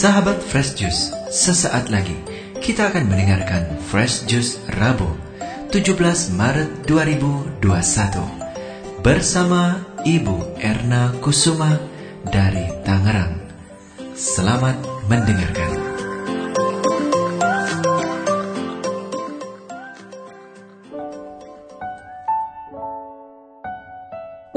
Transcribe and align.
Sahabat 0.00 0.40
Fresh 0.40 0.80
Juice, 0.80 1.12
sesaat 1.28 1.92
lagi 1.92 2.16
kita 2.56 2.88
akan 2.88 3.04
mendengarkan 3.04 3.68
Fresh 3.84 4.24
Juice 4.24 4.56
Rabu 4.80 5.12
17 5.68 6.40
Maret 6.40 6.88
2021 6.88 7.60
bersama 9.04 9.84
Ibu 10.00 10.56
Erna 10.56 11.12
Kusuma 11.20 11.76
dari 12.24 12.64
Tangerang. 12.80 13.44
Selamat 14.16 14.80
mendengarkan. 15.04 15.68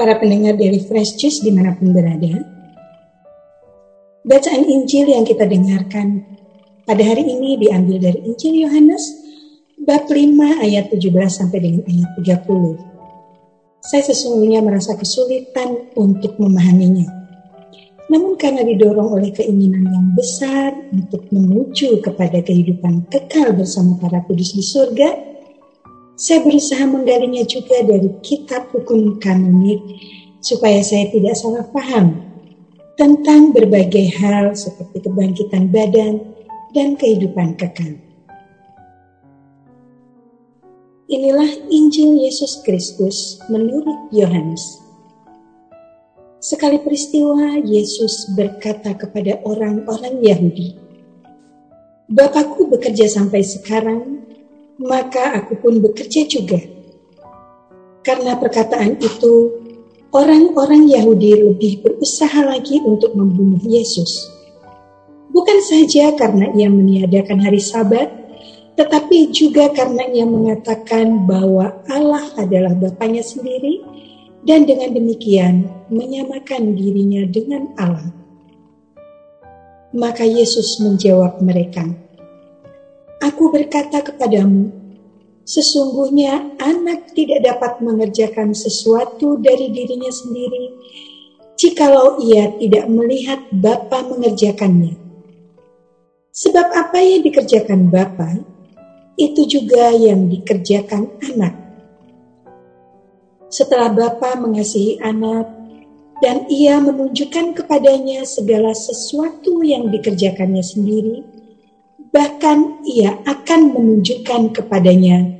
Para 0.00 0.16
pendengar 0.16 0.56
dari 0.56 0.80
Fresh 0.88 1.20
Juice 1.20 1.44
di 1.44 1.52
mana 1.52 1.76
pun 1.76 1.92
berada, 1.92 2.53
Bacaan 4.24 4.64
Injil 4.64 5.12
yang 5.12 5.28
kita 5.28 5.44
dengarkan 5.44 6.24
pada 6.88 7.04
hari 7.04 7.28
ini 7.28 7.60
diambil 7.60 8.08
dari 8.08 8.24
Injil 8.24 8.56
Yohanes 8.64 9.20
bab 9.84 10.08
5 10.08 10.64
ayat 10.64 10.88
17 10.88 11.12
sampai 11.28 11.60
dengan 11.60 11.84
ayat 11.84 12.08
30. 12.40 13.84
Saya 13.84 14.00
sesungguhnya 14.00 14.64
merasa 14.64 14.96
kesulitan 14.96 15.92
untuk 15.92 16.40
memahaminya. 16.40 17.04
Namun 18.08 18.40
karena 18.40 18.64
didorong 18.64 19.12
oleh 19.12 19.28
keinginan 19.28 19.92
yang 19.92 20.06
besar 20.16 20.72
untuk 20.88 21.28
menuju 21.28 22.00
kepada 22.00 22.40
kehidupan 22.40 23.04
kekal 23.12 23.52
bersama 23.52 24.00
para 24.00 24.24
kudus 24.24 24.56
di 24.56 24.64
surga, 24.64 25.20
saya 26.16 26.40
berusaha 26.40 26.88
menggalinya 26.88 27.44
juga 27.44 27.76
dari 27.84 28.08
kitab 28.24 28.72
hukum 28.72 29.20
kanonik 29.20 29.84
supaya 30.40 30.80
saya 30.80 31.12
tidak 31.12 31.36
salah 31.36 31.68
paham 31.68 32.23
tentang 32.94 33.50
berbagai 33.50 34.14
hal 34.22 34.54
seperti 34.54 35.02
kebangkitan 35.02 35.70
badan 35.70 36.22
dan 36.70 36.94
kehidupan 36.94 37.58
kekal. 37.58 37.98
Inilah 41.04 41.50
Injil 41.68 42.16
Yesus 42.22 42.64
Kristus 42.64 43.38
menurut 43.52 44.08
Yohanes. 44.10 44.82
Sekali 46.44 46.76
peristiwa, 46.80 47.56
Yesus 47.60 48.32
berkata 48.36 48.92
kepada 48.96 49.40
orang-orang 49.48 50.20
Yahudi, 50.20 50.76
Bapakku 52.04 52.68
bekerja 52.68 53.08
sampai 53.08 53.40
sekarang, 53.40 54.28
maka 54.76 55.40
aku 55.40 55.56
pun 55.56 55.80
bekerja 55.80 56.28
juga. 56.28 56.60
Karena 58.04 58.36
perkataan 58.36 59.00
itu, 59.00 59.63
orang-orang 60.14 60.86
Yahudi 60.86 61.42
lebih 61.42 61.82
berusaha 61.82 62.46
lagi 62.46 62.78
untuk 62.86 63.18
membunuh 63.18 63.58
Yesus. 63.66 64.30
Bukan 65.34 65.58
saja 65.58 66.14
karena 66.14 66.54
ia 66.54 66.70
meniadakan 66.70 67.42
hari 67.42 67.58
Sabat, 67.58 68.06
tetapi 68.78 69.34
juga 69.34 69.74
karena 69.74 70.06
ia 70.14 70.22
mengatakan 70.22 71.26
bahwa 71.26 71.82
Allah 71.90 72.30
adalah 72.38 72.78
Bapaknya 72.78 73.26
sendiri 73.26 73.82
dan 74.46 74.62
dengan 74.62 74.94
demikian 74.94 75.66
menyamakan 75.90 76.78
dirinya 76.78 77.26
dengan 77.26 77.74
Allah. 77.74 78.14
Maka 79.94 80.22
Yesus 80.22 80.78
menjawab 80.78 81.42
mereka, 81.42 81.86
Aku 83.18 83.50
berkata 83.50 84.02
kepadamu, 84.02 84.83
Sesungguhnya 85.44 86.56
anak 86.56 87.12
tidak 87.12 87.44
dapat 87.44 87.84
mengerjakan 87.84 88.56
sesuatu 88.56 89.36
dari 89.40 89.68
dirinya 89.68 90.08
sendiri 90.08 90.72
jikalau 91.54 92.18
ia 92.20 92.50
tidak 92.58 92.84
melihat 92.90 93.40
Bapa 93.54 94.04
mengerjakannya. 94.04 94.98
Sebab 96.34 96.66
apa 96.74 96.98
yang 96.98 97.22
dikerjakan 97.22 97.88
Bapa, 97.88 98.42
itu 99.14 99.46
juga 99.46 99.94
yang 99.94 100.26
dikerjakan 100.26 101.06
anak. 101.22 101.54
Setelah 103.46 103.94
Bapa 103.94 104.34
mengasihi 104.34 104.98
anak, 104.98 105.46
dan 106.18 106.46
ia 106.50 106.82
menunjukkan 106.82 107.54
kepadanya 107.54 108.26
segala 108.26 108.74
sesuatu 108.74 109.62
yang 109.62 109.94
dikerjakannya 109.94 110.62
sendiri, 110.62 111.22
bahkan 112.14 112.78
ia 112.86 113.18
akan 113.26 113.74
menunjukkan 113.74 114.54
kepadanya 114.54 115.34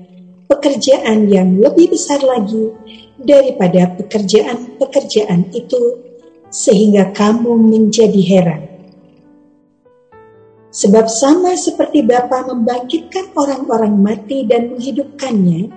pekerjaan 0.51 1.31
yang 1.31 1.63
lebih 1.63 1.95
besar 1.95 2.19
lagi 2.19 2.75
daripada 3.15 3.95
pekerjaan-pekerjaan 3.95 5.55
itu, 5.55 6.03
sehingga 6.51 7.15
kamu 7.15 7.55
menjadi 7.55 8.23
heran. 8.27 8.63
Sebab 10.75 11.07
sama 11.07 11.55
seperti 11.55 12.03
Bapa 12.03 12.51
membangkitkan 12.51 13.31
orang-orang 13.39 13.95
mati 13.95 14.43
dan 14.43 14.75
menghidupkannya, 14.75 15.71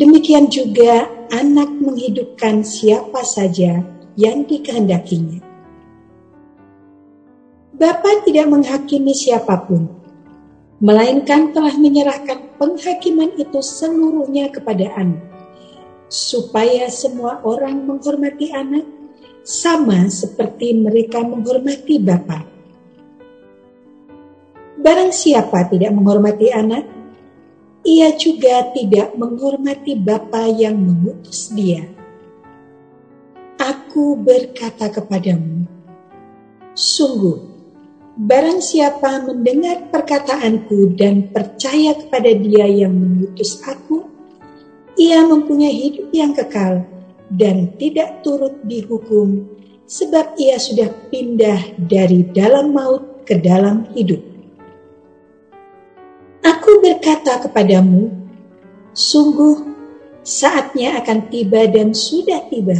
demikian 0.00 0.48
juga 0.48 1.04
anak 1.28 1.68
menghidupkan 1.68 2.64
siapa 2.64 3.20
saja 3.20 3.84
yang 4.16 4.48
dikehendakinya. 4.48 5.44
Bapa 7.76 8.24
tidak 8.24 8.48
menghakimi 8.48 9.12
siapa 9.12 9.60
pun, 9.68 10.03
melainkan 10.82 11.54
telah 11.54 11.74
menyerahkan 11.78 12.58
penghakiman 12.58 13.30
itu 13.38 13.60
seluruhnya 13.62 14.50
kepada 14.50 14.90
anak, 14.98 15.22
supaya 16.10 16.90
semua 16.90 17.38
orang 17.46 17.86
menghormati 17.86 18.50
anak 18.50 18.86
sama 19.44 20.08
seperti 20.10 20.74
mereka 20.74 21.22
menghormati 21.22 22.00
Bapa. 22.00 22.48
Barang 24.80 25.14
siapa 25.14 25.70
tidak 25.70 25.94
menghormati 25.94 26.50
anak, 26.50 26.84
ia 27.84 28.16
juga 28.16 28.72
tidak 28.74 29.14
menghormati 29.14 29.94
Bapa 29.94 30.48
yang 30.50 30.76
mengutus 30.76 31.52
dia. 31.52 31.86
Aku 33.60 34.18
berkata 34.18 34.90
kepadamu, 34.90 35.64
sungguh 36.74 37.53
Barang 38.14 38.62
siapa 38.62 39.26
mendengar 39.26 39.90
perkataanku 39.90 40.94
dan 40.94 41.34
percaya 41.34 41.98
kepada 41.98 42.30
dia 42.30 42.62
yang 42.62 42.94
mengutus 42.94 43.58
aku, 43.66 44.06
ia 44.94 45.26
mempunyai 45.26 45.74
hidup 45.74 46.14
yang 46.14 46.30
kekal 46.30 46.86
dan 47.34 47.74
tidak 47.74 48.22
turut 48.22 48.54
dihukum, 48.70 49.42
sebab 49.90 50.38
ia 50.38 50.62
sudah 50.62 50.94
pindah 51.10 51.74
dari 51.90 52.22
dalam 52.30 52.70
maut 52.70 53.26
ke 53.26 53.34
dalam 53.34 53.90
hidup. 53.98 54.22
Aku 56.46 56.70
berkata 56.86 57.42
kepadamu, 57.42 58.14
sungguh 58.94 59.74
saatnya 60.22 61.02
akan 61.02 61.34
tiba 61.34 61.66
dan 61.66 61.90
sudah 61.90 62.46
tiba, 62.46 62.78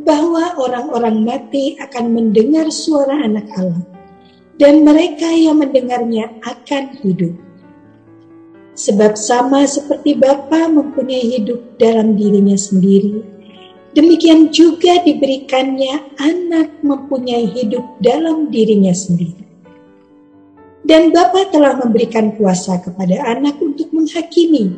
bahwa 0.00 0.56
orang-orang 0.56 1.28
mati 1.28 1.76
akan 1.76 2.16
mendengar 2.16 2.72
suara 2.72 3.20
anak 3.20 3.52
Allah 3.52 3.95
dan 4.56 4.84
mereka 4.84 5.28
yang 5.28 5.60
mendengarnya 5.60 6.32
akan 6.44 6.96
hidup. 7.04 7.34
Sebab 8.76 9.16
sama 9.16 9.64
seperti 9.64 10.16
Bapa 10.16 10.68
mempunyai 10.68 11.40
hidup 11.40 11.80
dalam 11.80 12.12
dirinya 12.12 12.56
sendiri, 12.60 13.24
demikian 13.96 14.52
juga 14.52 15.00
diberikannya 15.00 16.20
anak 16.20 16.84
mempunyai 16.84 17.48
hidup 17.56 17.84
dalam 18.04 18.52
dirinya 18.52 18.92
sendiri. 18.92 19.44
Dan 20.84 21.08
Bapa 21.08 21.48
telah 21.48 21.72
memberikan 21.80 22.36
kuasa 22.36 22.78
kepada 22.84 23.16
anak 23.32 23.56
untuk 23.64 23.88
menghakimi, 23.96 24.76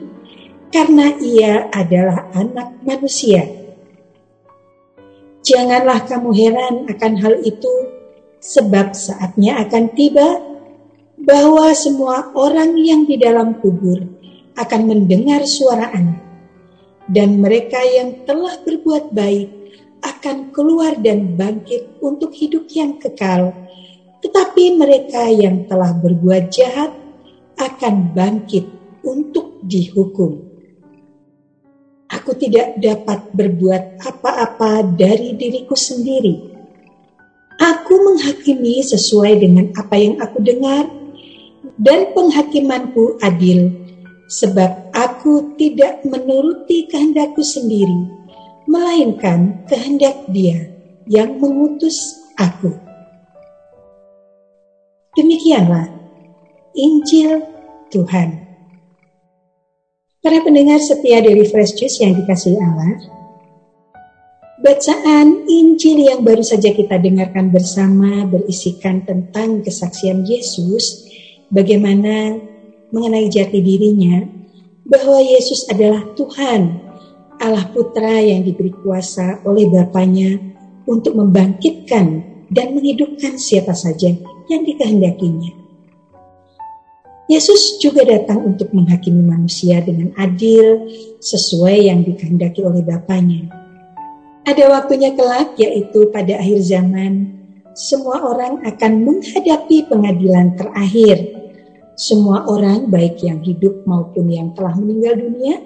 karena 0.71 1.19
ia 1.19 1.67
adalah 1.75 2.31
anak 2.38 2.78
manusia. 2.87 3.44
Janganlah 5.43 6.06
kamu 6.06 6.31
heran 6.38 6.75
akan 6.87 7.12
hal 7.19 7.35
itu, 7.43 7.98
sebab 8.38 8.94
saatnya 8.94 9.58
akan 9.67 9.85
tiba 9.94 10.38
bahwa 11.19 11.75
semua 11.75 12.31
orang 12.35 12.79
yang 12.79 13.02
di 13.02 13.19
dalam 13.19 13.58
kubur 13.58 13.99
akan 14.55 14.81
mendengar 14.87 15.43
suara 15.46 15.90
anak, 15.90 16.23
dan 17.11 17.38
mereka 17.43 17.82
yang 17.82 18.23
telah 18.26 18.58
berbuat 18.62 19.11
baik 19.14 19.49
akan 20.02 20.55
keluar 20.55 20.94
dan 20.99 21.35
bangkit 21.35 21.99
untuk 21.99 22.31
hidup 22.35 22.70
yang 22.70 22.99
kekal, 23.02 23.50
tetapi 24.23 24.79
mereka 24.79 25.26
yang 25.26 25.67
telah 25.67 25.94
berbuat 25.94 26.50
jahat 26.55 26.94
akan 27.58 28.14
bangkit 28.14 28.67
untuk 29.02 29.58
dihukum. 29.67 30.46
Aku 32.08 32.32
tidak 32.38 32.79
dapat 32.81 33.31
berbuat 33.35 34.00
apa-apa 34.00 34.87
dari 34.96 35.37
diriku 35.37 35.76
sendiri 35.76 36.57
Aku 37.58 37.94
menghakimi 38.06 38.78
sesuai 38.87 39.43
dengan 39.43 39.66
apa 39.75 39.99
yang 39.99 40.14
aku 40.22 40.38
dengar, 40.38 40.87
dan 41.78 42.10
penghakimanku 42.14 43.19
adil, 43.22 43.70
sebab 44.31 44.90
aku 44.94 45.55
tidak 45.58 46.02
menuruti 46.06 46.87
kehendakku 46.90 47.43
sendiri, 47.43 48.10
melainkan 48.66 49.62
kehendak 49.66 50.26
Dia 50.31 50.70
yang 51.10 51.38
mengutus 51.38 51.99
aku. 52.38 52.75
Demikianlah 55.19 55.90
Injil 56.78 57.43
Tuhan. 57.90 58.46
Para 60.22 60.38
pendengar 60.44 60.78
setia 60.78 61.19
dari 61.22 61.43
Fresh 61.46 61.75
Juice 61.78 62.04
yang 62.04 62.14
dikasih 62.14 62.54
Allah, 62.58 63.18
bacaan 64.58 65.46
Injil 65.46 66.02
yang 66.10 66.26
baru 66.26 66.43
saja 66.43 66.75
kita 66.75 66.99
dengarkan 66.99 67.55
bersama 67.55 68.26
berisikan 68.26 69.06
tentang 69.06 69.62
kesaksian 69.62 70.26
Yesus, 70.26 71.06
bagaimana 71.50 72.38
mengenai 72.90 73.31
jati 73.31 73.62
dirinya, 73.62 74.26
bahwa 74.82 75.20
Yesus 75.22 75.69
adalah 75.70 76.02
Tuhan, 76.19 76.81
Allah 77.38 77.70
Putra 77.70 78.19
yang 78.19 78.43
diberi 78.43 78.75
kuasa 78.75 79.44
oleh 79.46 79.70
Bapaknya 79.70 80.40
untuk 80.88 81.14
membangkitkan 81.14 82.06
dan 82.49 82.66
menghidupkan 82.75 83.37
siapa 83.38 83.76
saja 83.76 84.11
yang 84.49 84.62
dikehendakinya. 84.64 85.54
Yesus 87.28 87.76
juga 87.76 88.08
datang 88.08 88.40
untuk 88.40 88.72
menghakimi 88.72 89.20
manusia 89.20 89.84
dengan 89.84 90.16
adil 90.16 90.88
sesuai 91.20 91.93
yang 91.93 92.00
dikehendaki 92.00 92.64
oleh 92.64 92.81
Bapaknya. 92.81 93.57
Ada 94.49 94.65
waktunya 94.73 95.12
kelak 95.12 95.61
yaitu 95.61 96.09
pada 96.09 96.41
akhir 96.41 96.65
zaman 96.65 97.37
semua 97.77 98.25
orang 98.25 98.65
akan 98.65 99.05
menghadapi 99.05 99.93
pengadilan 99.93 100.56
terakhir. 100.56 101.37
Semua 102.00 102.49
orang 102.49 102.89
baik 102.89 103.21
yang 103.21 103.45
hidup 103.45 103.85
maupun 103.85 104.33
yang 104.33 104.56
telah 104.56 104.73
meninggal 104.73 105.21
dunia 105.21 105.61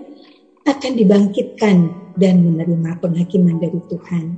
akan 0.67 0.99
dibangkitkan 0.99 1.77
dan 2.19 2.43
menerima 2.43 2.99
penghakiman 2.99 3.63
dari 3.63 3.79
Tuhan. 3.87 4.35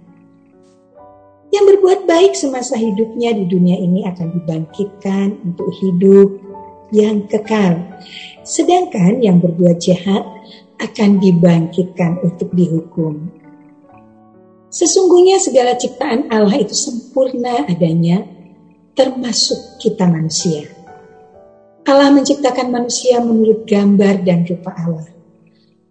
Yang 1.48 1.64
berbuat 1.64 2.00
baik 2.04 2.36
semasa 2.36 2.76
hidupnya 2.76 3.32
di 3.32 3.48
dunia 3.48 3.80
ini 3.80 4.04
akan 4.04 4.28
dibangkitkan 4.28 5.40
untuk 5.40 5.72
hidup 5.80 6.28
yang 6.92 7.24
kekal. 7.32 7.80
Sedangkan 8.44 9.24
yang 9.24 9.40
berbuat 9.40 9.80
jahat 9.80 10.28
akan 10.84 11.16
dibangkitkan 11.16 12.20
untuk 12.20 12.52
dihukum. 12.52 13.43
Sesungguhnya 14.74 15.38
segala 15.38 15.78
ciptaan 15.78 16.26
Allah 16.34 16.58
itu 16.58 16.74
sempurna 16.74 17.62
adanya, 17.70 18.26
termasuk 18.98 19.78
kita 19.78 20.10
manusia. 20.10 20.66
Allah 21.86 22.10
menciptakan 22.10 22.74
manusia 22.74 23.22
menurut 23.22 23.62
gambar 23.62 24.26
dan 24.26 24.42
rupa 24.42 24.74
Allah. 24.74 25.06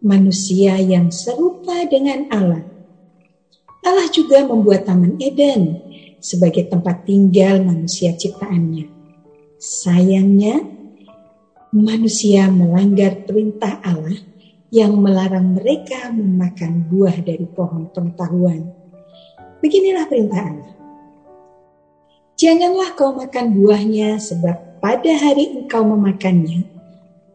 Manusia 0.04 0.76
yang 0.84 1.08
serupa 1.16 1.88
dengan 1.88 2.28
Allah 2.28 2.74
Allah 3.84 4.08
juga 4.08 4.48
membuat 4.48 4.88
Taman 4.88 5.20
Eden 5.20 5.76
sebagai 6.24 6.72
tempat 6.72 7.04
tinggal 7.04 7.60
manusia 7.60 8.16
ciptaannya. 8.16 8.88
Sayangnya, 9.60 10.64
manusia 11.76 12.48
melanggar 12.48 13.28
perintah 13.28 13.84
Allah 13.84 14.16
yang 14.74 14.98
melarang 14.98 15.54
mereka 15.54 16.10
memakan 16.10 16.90
buah 16.90 17.22
dari 17.22 17.46
pohon 17.46 17.94
pengetahuan. 17.94 18.74
Beginilah 19.62 20.10
perintah 20.10 20.42
Allah. 20.50 20.74
Janganlah 22.34 22.98
kau 22.98 23.14
makan 23.14 23.54
buahnya 23.54 24.18
sebab 24.18 24.82
pada 24.82 25.14
hari 25.14 25.54
engkau 25.54 25.86
memakannya, 25.86 26.66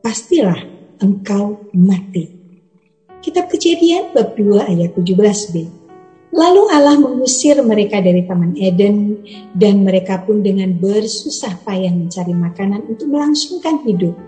pastilah 0.02 0.66
engkau 0.98 1.70
mati. 1.70 2.26
Kitab 3.22 3.46
Kejadian 3.54 4.10
bab 4.10 4.34
2 4.34 4.74
ayat 4.74 4.98
17b. 4.98 5.54
Lalu 6.34 6.62
Allah 6.74 6.98
mengusir 6.98 7.56
mereka 7.62 8.02
dari 8.02 8.26
Taman 8.26 8.58
Eden 8.58 9.22
dan 9.54 9.86
mereka 9.86 10.26
pun 10.26 10.42
dengan 10.42 10.74
bersusah 10.74 11.54
payah 11.62 11.94
mencari 11.94 12.34
makanan 12.34 12.82
untuk 12.90 13.08
melangsungkan 13.08 13.80
hidup. 13.86 14.18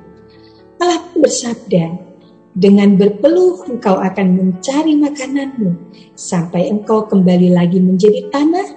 Allah 0.81 1.05
bersabda, 1.13 2.10
dengan 2.55 2.99
berpeluh 2.99 3.63
engkau 3.71 3.99
akan 4.03 4.27
mencari 4.35 4.99
makananmu 4.99 5.71
sampai 6.19 6.67
engkau 6.67 7.07
kembali 7.07 7.55
lagi 7.55 7.79
menjadi 7.79 8.27
tanah 8.35 8.69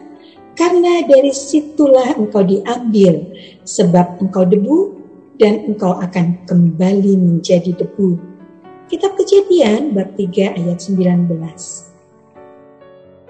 karena 0.54 1.02
dari 1.10 1.34
situlah 1.34 2.14
engkau 2.14 2.46
diambil 2.46 3.34
sebab 3.66 4.22
engkau 4.22 4.46
debu 4.46 4.78
dan 5.42 5.74
engkau 5.74 5.98
akan 5.98 6.46
kembali 6.46 7.18
menjadi 7.18 7.74
debu. 7.74 8.22
Kitab 8.86 9.18
Kejadian 9.18 9.98
bab 9.98 10.14
3 10.14 10.54
ayat 10.54 10.78
19. 10.78 11.26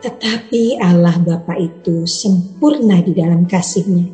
Tetapi 0.04 0.84
Allah 0.84 1.16
Bapa 1.24 1.56
itu 1.56 2.04
sempurna 2.04 3.00
di 3.00 3.16
dalam 3.16 3.48
kasihnya. 3.48 4.12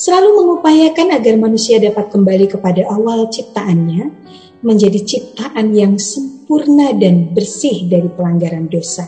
Selalu 0.00 0.28
mengupayakan 0.40 1.20
agar 1.20 1.36
manusia 1.36 1.76
dapat 1.76 2.08
kembali 2.08 2.48
kepada 2.48 2.88
awal 2.88 3.28
ciptaannya, 3.28 4.23
menjadi 4.64 4.98
ciptaan 5.04 5.76
yang 5.76 6.00
sempurna 6.00 6.96
dan 6.96 7.36
bersih 7.36 7.86
dari 7.86 8.08
pelanggaran 8.08 8.66
dosa. 8.72 9.04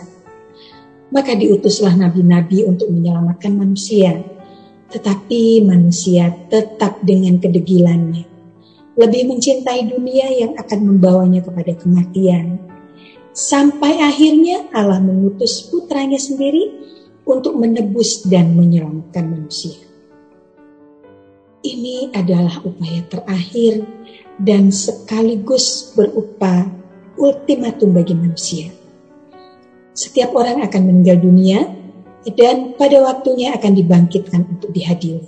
Maka 1.10 1.32
diutuslah 1.32 1.96
nabi-nabi 1.96 2.68
untuk 2.68 2.92
menyelamatkan 2.92 3.56
manusia, 3.56 4.20
tetapi 4.92 5.64
manusia 5.64 6.28
tetap 6.52 7.00
dengan 7.00 7.40
kedegilannya. 7.40 8.28
Lebih 9.00 9.22
mencintai 9.32 9.88
dunia 9.88 10.28
yang 10.36 10.52
akan 10.60 10.80
membawanya 10.84 11.40
kepada 11.44 11.72
kematian 11.76 12.66
Sampai 13.36 14.00
akhirnya 14.00 14.64
Allah 14.72 14.96
mengutus 14.96 15.68
putranya 15.68 16.16
sendiri 16.16 16.72
untuk 17.28 17.60
menebus 17.60 18.24
dan 18.24 18.56
menyelamatkan 18.56 19.28
manusia. 19.28 19.76
Ini 21.60 22.16
adalah 22.16 22.64
upaya 22.64 23.04
terakhir 23.04 23.84
dan 24.40 24.68
sekaligus 24.68 25.92
berupa 25.96 26.68
ultimatum 27.16 27.96
bagi 27.96 28.12
manusia. 28.12 28.68
Setiap 29.96 30.36
orang 30.36 30.60
akan 30.60 30.82
meninggal 30.84 31.24
dunia 31.24 31.64
dan 32.36 32.76
pada 32.76 33.00
waktunya 33.00 33.56
akan 33.56 33.72
dibangkitkan 33.72 34.44
untuk 34.44 34.74
dihadiri. 34.74 35.24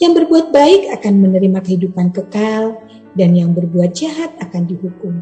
Yang 0.00 0.24
berbuat 0.24 0.46
baik 0.54 0.88
akan 0.88 1.14
menerima 1.20 1.58
kehidupan 1.60 2.16
kekal 2.16 2.80
dan 3.12 3.36
yang 3.36 3.52
berbuat 3.52 3.92
jahat 3.92 4.32
akan 4.40 4.62
dihukum. 4.64 5.14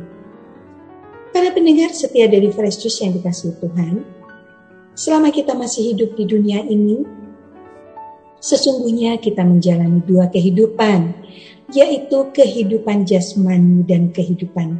Para 1.34 1.50
pendengar 1.50 1.90
setia 1.90 2.31
dari 2.31 2.50
Fresh 2.55 2.87
yang 3.02 3.19
dikasih 3.19 3.58
Tuhan, 3.58 4.06
selama 4.94 5.34
kita 5.34 5.59
masih 5.59 5.95
hidup 5.95 6.14
di 6.14 6.26
dunia 6.26 6.62
ini, 6.62 7.02
sesungguhnya 8.38 9.18
kita 9.18 9.42
menjalani 9.42 10.02
dua 10.06 10.30
kehidupan, 10.30 11.14
yaitu 11.71 12.31
kehidupan 12.35 13.07
jasmani 13.07 13.87
dan 13.87 14.11
kehidupan 14.11 14.79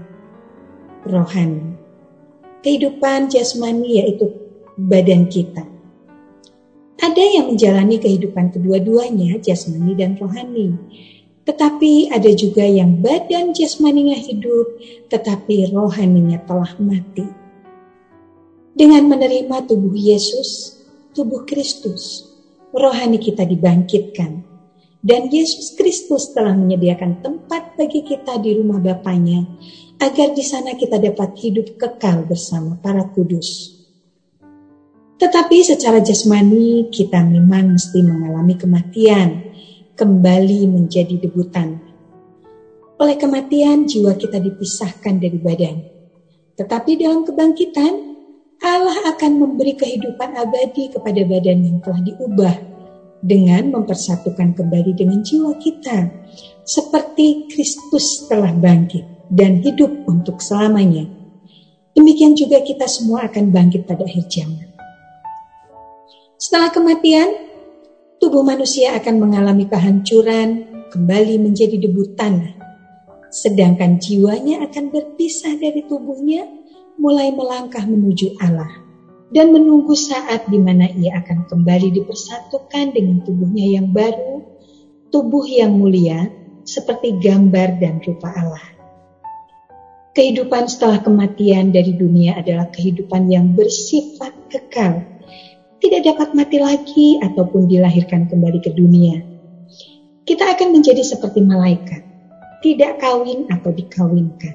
rohani. 1.07 1.79
Kehidupan 2.61 3.33
jasmani 3.33 4.03
yaitu 4.03 4.29
badan 4.77 5.31
kita. 5.31 5.65
Ada 7.01 7.25
yang 7.25 7.57
menjalani 7.57 7.97
kehidupan 7.97 8.53
kedua-duanya, 8.53 9.41
jasmani 9.41 9.97
dan 9.97 10.21
rohani. 10.21 10.77
Tetapi 11.49 12.13
ada 12.13 12.29
juga 12.37 12.69
yang 12.69 13.01
badan 13.01 13.57
jasmaninya 13.57 14.21
hidup, 14.21 14.77
tetapi 15.09 15.73
rohaninya 15.73 16.45
telah 16.45 16.77
mati. 16.77 17.25
Dengan 18.77 19.09
menerima 19.09 19.65
tubuh 19.65 19.97
Yesus, 19.97 20.77
tubuh 21.17 21.49
Kristus, 21.49 22.29
rohani 22.77 23.17
kita 23.17 23.49
dibangkitkan. 23.49 24.50
Dan 25.01 25.33
Yesus 25.33 25.81
Kristus 25.81 26.29
telah 26.37 26.53
menyediakan 26.53 27.25
tempat 27.25 27.73
bagi 27.73 28.05
kita 28.05 28.37
di 28.37 28.53
rumah 28.53 28.85
Bapaknya, 28.85 29.49
agar 29.97 30.37
di 30.37 30.45
sana 30.45 30.77
kita 30.77 31.01
dapat 31.01 31.41
hidup 31.41 31.81
kekal 31.81 32.29
bersama 32.29 32.77
para 32.77 33.09
kudus. 33.09 33.81
Tetapi 35.17 35.57
secara 35.65 36.05
jasmani 36.05 36.93
kita 36.93 37.25
memang 37.25 37.81
mesti 37.81 38.01
mengalami 38.05 38.61
kematian, 38.61 39.29
kembali 39.97 40.69
menjadi 40.69 41.17
debutan. 41.17 41.81
Oleh 43.01 43.17
kematian, 43.17 43.89
jiwa 43.89 44.21
kita 44.21 44.37
dipisahkan 44.37 45.17
dari 45.17 45.41
badan. 45.41 45.77
Tetapi 46.61 47.01
dalam 47.01 47.25
kebangkitan, 47.25 47.93
Allah 48.61 49.17
akan 49.17 49.33
memberi 49.41 49.73
kehidupan 49.81 50.37
abadi 50.37 50.93
kepada 50.93 51.25
badan 51.25 51.59
yang 51.65 51.81
telah 51.81 52.01
diubah 52.05 52.70
dengan 53.21 53.73
mempersatukan 53.73 54.57
kembali 54.57 54.97
dengan 54.97 55.21
jiwa 55.21 55.57
kita, 55.61 56.09
seperti 56.65 57.49
Kristus 57.53 58.27
telah 58.29 58.53
bangkit 58.53 59.05
dan 59.29 59.61
hidup 59.61 59.93
untuk 60.09 60.41
selamanya. 60.41 61.05
Demikian 61.93 62.33
juga 62.33 62.65
kita 62.65 62.89
semua 62.89 63.29
akan 63.29 63.53
bangkit 63.53 63.85
pada 63.85 64.05
akhir 64.09 64.25
zaman. 64.33 64.69
Setelah 66.41 66.73
kematian, 66.73 67.29
tubuh 68.17 68.41
manusia 68.41 68.97
akan 68.97 69.21
mengalami 69.21 69.69
kehancuran, 69.69 70.65
kembali 70.89 71.37
menjadi 71.39 71.77
debu 71.77 72.17
tanah. 72.17 72.57
Sedangkan 73.31 74.01
jiwanya 74.01 74.65
akan 74.67 74.91
berpisah 74.91 75.55
dari 75.61 75.85
tubuhnya, 75.87 76.49
mulai 76.97 77.31
melangkah 77.31 77.85
menuju 77.85 78.41
Allah 78.43 78.90
dan 79.31 79.55
menunggu 79.55 79.95
saat 79.95 80.47
di 80.51 80.59
mana 80.59 80.91
ia 80.99 81.23
akan 81.23 81.47
kembali 81.47 81.95
dipersatukan 81.95 82.95
dengan 82.95 83.23
tubuhnya 83.23 83.79
yang 83.79 83.91
baru 83.95 84.43
tubuh 85.11 85.43
yang 85.45 85.75
mulia 85.75 86.31
seperti 86.63 87.19
gambar 87.19 87.83
dan 87.83 87.99
rupa 88.03 88.31
Allah. 88.31 88.67
Kehidupan 90.11 90.67
setelah 90.67 91.03
kematian 91.03 91.71
dari 91.71 91.95
dunia 91.95 92.39
adalah 92.39 92.67
kehidupan 92.75 93.31
yang 93.31 93.55
bersifat 93.55 94.35
kekal, 94.51 95.07
tidak 95.79 96.03
dapat 96.03 96.35
mati 96.35 96.59
lagi 96.59 97.09
ataupun 97.23 97.71
dilahirkan 97.71 98.27
kembali 98.27 98.59
ke 98.59 98.75
dunia. 98.75 99.23
Kita 100.27 100.51
akan 100.51 100.75
menjadi 100.75 101.03
seperti 101.03 101.43
malaikat, 101.43 102.03
tidak 102.63 102.99
kawin 102.99 103.47
atau 103.51 103.71
dikawinkan. 103.71 104.55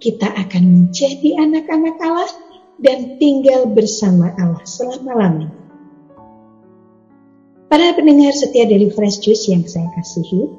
Kita 0.00 0.28
akan 0.36 0.62
menjadi 0.68 1.40
anak-anak 1.40 1.96
Allah 2.04 2.28
dan 2.84 3.16
tinggal 3.16 3.64
bersama 3.72 4.36
Allah 4.36 4.60
selama-lamanya. 4.68 5.56
Para 7.72 7.96
pendengar 7.96 8.36
setia 8.36 8.68
dari 8.68 8.92
Fresh 8.92 9.24
Juice 9.24 9.48
yang 9.48 9.64
saya 9.64 9.88
kasihi, 9.96 10.52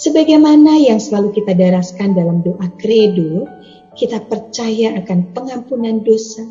sebagaimana 0.00 0.80
yang 0.80 0.96
selalu 0.96 1.36
kita 1.36 1.52
daraskan 1.52 2.16
dalam 2.16 2.40
doa 2.40 2.66
kredo, 2.80 3.44
kita 3.92 4.24
percaya 4.24 4.96
akan 4.96 5.36
pengampunan 5.36 6.00
dosa, 6.00 6.42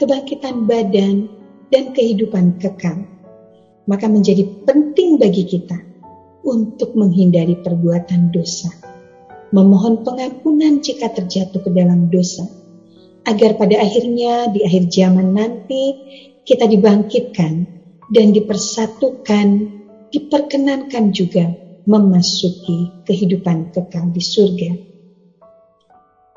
kebangkitan 0.00 0.64
badan, 0.64 1.28
dan 1.68 1.92
kehidupan 1.92 2.56
kekal. 2.58 3.04
Maka 3.84 4.08
menjadi 4.08 4.48
penting 4.64 5.20
bagi 5.20 5.44
kita 5.44 5.76
untuk 6.48 6.96
menghindari 6.96 7.60
perbuatan 7.60 8.32
dosa, 8.32 8.72
memohon 9.52 10.00
pengampunan 10.00 10.80
jika 10.80 11.12
terjatuh 11.12 11.60
ke 11.60 11.70
dalam 11.70 12.08
dosa, 12.08 12.63
agar 13.24 13.56
pada 13.56 13.80
akhirnya 13.80 14.52
di 14.52 14.60
akhir 14.62 14.92
zaman 14.92 15.32
nanti 15.32 15.96
kita 16.44 16.68
dibangkitkan 16.68 17.52
dan 18.12 18.26
dipersatukan, 18.36 19.46
diperkenankan 20.12 21.04
juga 21.10 21.48
memasuki 21.88 23.04
kehidupan 23.08 23.72
kekal 23.72 24.12
di 24.12 24.20
surga. 24.20 24.70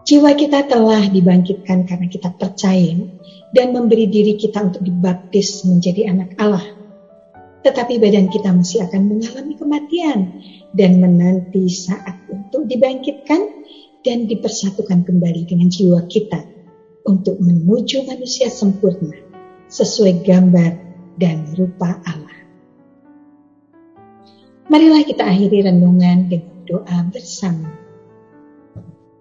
Jiwa 0.08 0.32
kita 0.40 0.64
telah 0.64 1.04
dibangkitkan 1.12 1.84
karena 1.84 2.08
kita 2.08 2.32
percaya 2.32 2.96
dan 3.52 3.76
memberi 3.76 4.08
diri 4.08 4.40
kita 4.40 4.64
untuk 4.64 4.80
dibaptis 4.80 5.68
menjadi 5.68 6.08
anak 6.08 6.40
Allah. 6.40 6.64
Tetapi 7.68 8.00
badan 8.00 8.32
kita 8.32 8.56
masih 8.56 8.88
akan 8.88 9.12
mengalami 9.12 9.60
kematian 9.60 10.20
dan 10.72 11.04
menanti 11.04 11.68
saat 11.68 12.24
untuk 12.32 12.64
dibangkitkan 12.72 13.68
dan 14.08 14.32
dipersatukan 14.32 15.04
kembali 15.04 15.44
dengan 15.44 15.68
jiwa 15.68 16.08
kita 16.08 16.57
untuk 17.08 17.40
menuju 17.40 18.04
manusia 18.04 18.52
sempurna 18.52 19.16
sesuai 19.72 20.28
gambar 20.28 20.72
dan 21.16 21.48
rupa 21.56 21.98
Allah. 22.04 22.38
Marilah 24.68 25.08
kita 25.08 25.24
akhiri 25.24 25.64
renungan 25.64 26.28
dengan 26.28 26.56
doa 26.68 26.98
bersama. 27.08 27.72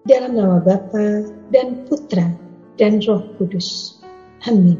Dalam 0.03 0.35
nama 0.35 0.59
Bapa 0.59 1.23
dan 1.51 1.87
Putra 1.87 2.27
dan 2.75 2.99
Roh 2.99 3.23
Kudus. 3.39 3.99
Amin. 4.43 4.79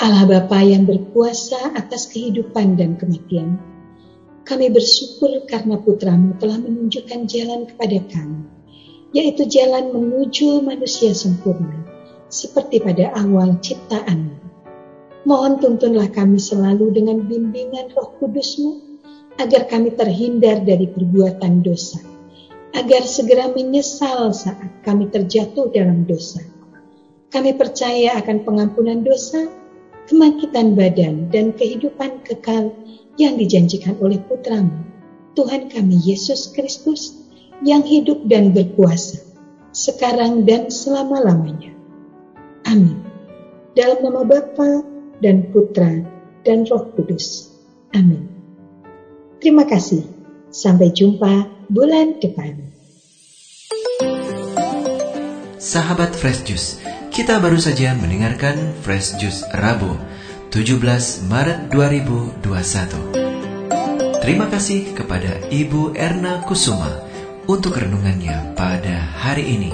Allah 0.00 0.24
Bapa 0.24 0.60
yang 0.64 0.88
berkuasa 0.88 1.76
atas 1.76 2.08
kehidupan 2.08 2.76
dan 2.76 2.96
kematian, 2.96 3.60
kami 4.48 4.72
bersyukur 4.72 5.44
karena 5.44 5.76
putramu 5.76 6.36
telah 6.40 6.56
menunjukkan 6.56 7.28
jalan 7.28 7.68
kepada 7.68 8.00
kami, 8.08 8.44
yaitu 9.10 9.46
jalan 9.46 9.90
menuju 9.90 10.62
manusia 10.62 11.10
sempurna, 11.10 11.86
seperti 12.30 12.78
pada 12.78 13.10
awal 13.18 13.58
ciptaanmu. 13.58 14.38
Mohon 15.26 15.52
tuntunlah 15.60 16.08
kami 16.08 16.40
selalu 16.40 16.96
dengan 16.96 17.26
bimbingan 17.26 17.92
roh 17.92 18.16
kudusmu, 18.16 18.80
agar 19.36 19.68
kami 19.68 19.92
terhindar 19.92 20.64
dari 20.64 20.88
perbuatan 20.88 21.60
dosa, 21.60 22.00
agar 22.72 23.02
segera 23.04 23.52
menyesal 23.52 24.32
saat 24.32 24.84
kami 24.84 25.12
terjatuh 25.12 25.68
dalam 25.72 26.08
dosa. 26.08 26.40
Kami 27.30 27.54
percaya 27.54 28.18
akan 28.18 28.42
pengampunan 28.42 29.06
dosa, 29.06 29.46
kemangkitan 30.10 30.74
badan, 30.74 31.30
dan 31.30 31.54
kehidupan 31.54 32.26
kekal 32.26 32.74
yang 33.20 33.36
dijanjikan 33.36 33.94
oleh 34.00 34.18
putramu, 34.24 34.88
Tuhan 35.36 35.70
kami 35.70 36.00
Yesus 36.00 36.50
Kristus, 36.50 37.19
yang 37.60 37.84
hidup 37.84 38.24
dan 38.24 38.52
berkuasa, 38.56 39.20
sekarang 39.72 40.48
dan 40.48 40.72
selama-lamanya. 40.72 41.72
Amin. 42.66 43.04
Dalam 43.76 44.02
nama 44.02 44.22
Bapa 44.26 44.84
dan 45.20 45.48
Putra 45.52 46.02
dan 46.42 46.64
Roh 46.66 46.90
Kudus. 46.96 47.52
Amin. 47.92 48.28
Terima 49.40 49.64
kasih. 49.68 50.04
Sampai 50.50 50.90
jumpa 50.90 51.46
bulan 51.70 52.18
depan. 52.18 52.58
Sahabat 55.60 56.10
Fresh 56.18 56.42
Juice, 56.42 56.82
kita 57.14 57.38
baru 57.38 57.60
saja 57.60 57.94
mendengarkan 57.94 58.74
Fresh 58.82 59.14
Juice 59.22 59.46
Rabu 59.54 59.94
17 60.50 61.30
Maret 61.30 61.70
2021. 61.70 63.14
Terima 64.18 64.50
kasih 64.50 64.90
kepada 64.98 65.38
Ibu 65.54 65.94
Erna 65.94 66.42
Kusuma 66.42 67.09
untuk 67.50 67.82
renungannya 67.82 68.54
pada 68.54 69.10
hari 69.18 69.58
ini. 69.58 69.72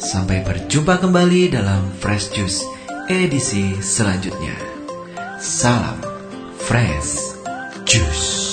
Sampai 0.00 0.40
berjumpa 0.40 0.96
kembali 0.96 1.52
dalam 1.52 1.92
Fresh 2.00 2.32
Juice 2.32 2.64
edisi 3.12 3.76
selanjutnya. 3.84 4.56
Salam 5.36 6.00
Fresh. 6.56 8.45